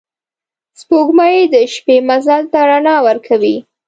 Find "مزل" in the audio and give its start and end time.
2.07-2.43